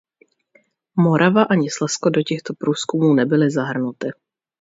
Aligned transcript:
Morava 1.01 1.43
ani 1.47 1.69
Slezsko 1.69 2.09
do 2.09 2.23
těchto 2.23 2.53
průzkumů 2.53 3.13
nebyly 3.13 3.51
zahrnuty. 3.51 4.09